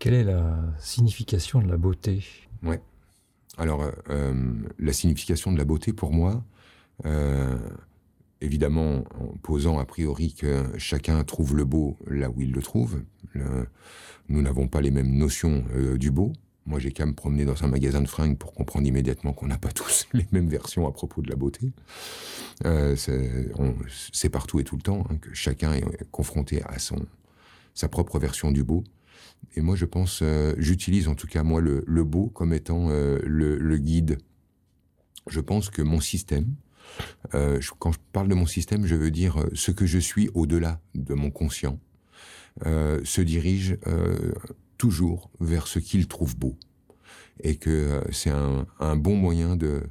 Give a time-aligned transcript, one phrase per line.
[0.00, 2.24] Quelle est la signification de la beauté?
[2.64, 2.80] Ouais.
[3.58, 3.84] Alors,
[4.78, 6.42] la signification de la beauté pour moi,
[8.40, 13.02] évidemment en posant a priori que chacun trouve le beau là où il le trouve.
[14.28, 16.32] nous n'avons pas les mêmes notions euh, du beau.
[16.66, 19.58] Moi, j'ai qu'à me promener dans un magasin de fringues pour comprendre immédiatement qu'on n'a
[19.58, 21.72] pas tous les mêmes versions à propos de la beauté.
[22.64, 27.06] Euh, c'est partout et tout le temps hein, que chacun est confronté à son
[27.74, 28.84] sa propre version du beau.
[29.56, 33.20] Et moi, je pense, euh, j'utilise en tout cas moi le, beau comme étant le,
[33.58, 34.18] le, guide.
[35.28, 36.54] Je pense que mon système,
[37.34, 40.28] euh, quand je parle de mon système, je veux dire euh, ce que je suis
[40.34, 41.78] au-delà de mon conscient
[42.66, 43.78] euh, se dirige
[44.78, 46.56] toujours vers ce qu'il trouve beau.
[47.42, 49.82] Et que c'est un, bon moyen de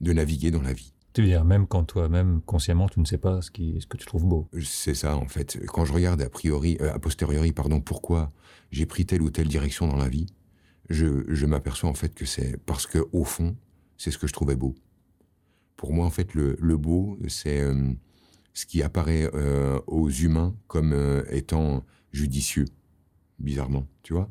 [0.00, 0.93] naviguer dans la vie.
[1.14, 4.26] Tu veux dire, même quand toi-même, consciemment, tu ne sais pas ce, que tu trouves
[4.26, 5.64] beau C'est ça, en fait.
[5.68, 8.32] Quand je regarde a priori, a posteriori, pardon, pourquoi
[8.72, 10.26] j'ai pris telle ou telle direction dans la vie,
[10.90, 13.54] je, m'aperçois en fait que c'est parce que, au fond,
[13.96, 14.74] c'est ce que je trouvais beau.
[15.76, 17.92] Pour moi, en fait, le, beau, c'est euh,
[18.52, 22.66] ce qui apparaît euh, aux humains comme euh, étant judicieux,
[23.38, 24.28] bizarrement, tu vois.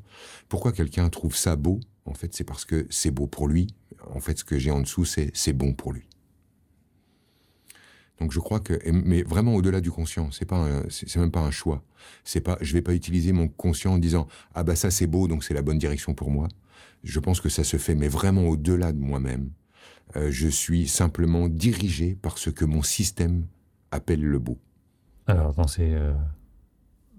[0.50, 1.80] Pourquoi quelqu'un trouve ça beau?
[2.04, 3.68] En fait, c'est parce que c'est beau pour lui.
[4.14, 6.10] En fait, ce que j'ai en dessous, c'est bon pour lui.
[8.20, 11.52] Donc je crois que, mais vraiment au-delà du conscient, c'est pas, c'est même pas un
[11.52, 11.84] choix.
[12.24, 15.28] C'est pas, je vais pas utiliser mon conscient en disant ah bah ça c'est beau
[15.28, 16.48] donc c'est la bonne direction pour moi.
[17.04, 19.50] Je pense que ça se fait, mais vraiment au-delà de moi-même.
[20.16, 23.46] Euh, je suis simplement dirigé par ce que mon système
[23.92, 24.58] appelle le beau.
[25.28, 26.14] Alors, dans ces, euh,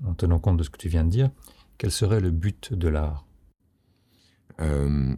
[0.04, 1.30] en tenant compte de ce que tu viens de dire,
[1.78, 3.26] quel serait le but de l'art?
[4.60, 5.16] Euh,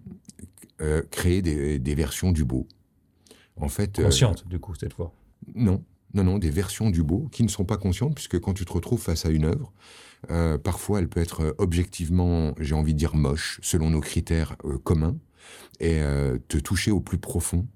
[1.11, 2.67] Créer des, versions du beau.
[3.57, 5.13] En fait, conscientes, du coup, cette fois.
[5.55, 5.85] Non,
[6.15, 8.73] non, non, des versions du beau qui ne sont pas conscientes, puisque quand tu te
[8.73, 9.73] retrouves face à une œuvre,
[10.63, 15.17] parfois elle peut être objectivement, j'ai envie de dire moche, selon nos critères communs,
[15.81, 17.67] et euh, te toucher au plus profond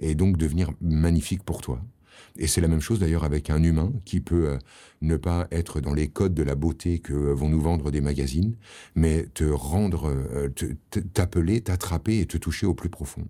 [0.00, 1.82] et donc devenir magnifique pour toi.
[2.36, 4.58] Et c'est la même chose d'ailleurs avec un humain qui peut euh,
[5.00, 8.56] ne pas être dans les codes de la beauté que vont nous vendre des magazines,
[8.94, 10.48] mais te rendre, euh,
[11.12, 13.26] t'appeler, t'attraper et te toucher au plus profond.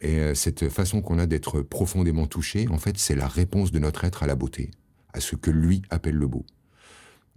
[0.00, 4.04] Et cette façon qu'on a d'être profondément touché, en fait, c'est la réponse de notre
[4.04, 4.70] être à la beauté,
[5.14, 6.44] à ce que lui appelle le beau.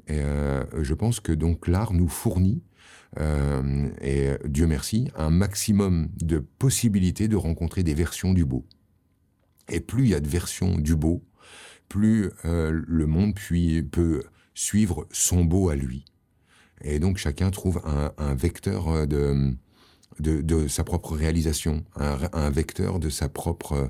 [0.08, 0.22] Et
[0.82, 2.62] je pense que donc l'art nous fournit
[3.20, 8.66] euh, et Dieu merci, un maximum de possibilités de rencontrer des versions du beau.
[9.70, 11.24] Et plus il y a de versions du beau,
[11.90, 16.06] plus euh, le monde puis, peut suivre son beau à lui.
[16.82, 19.56] Et donc chacun trouve un, vecteur de,
[20.20, 23.90] de, sa propre réalisation, un, vecteur de sa propre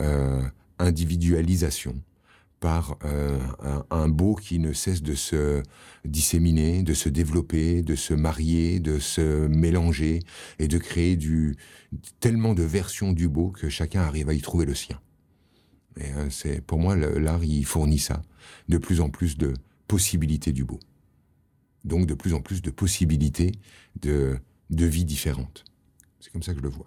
[0.00, 0.42] euh,
[0.78, 2.00] individualisation
[2.60, 3.38] par euh,
[3.90, 5.62] un, beau qui ne cesse de se
[6.04, 10.20] disséminer, de se développer, de se marier, de se mélanger
[10.58, 11.56] et de créer du,
[12.18, 15.00] tellement de versions du beau que chacun arrive à y trouver le sien.
[15.98, 18.22] Et euh, c'est pour moi l'art il fournit ça,
[18.68, 19.54] de plus en plus de
[19.86, 20.80] possibilités du beau.
[21.84, 23.52] Donc de plus en plus de possibilités
[24.02, 24.38] de,
[24.70, 25.64] de vie différentes.
[26.20, 26.86] C'est comme ça que je le vois.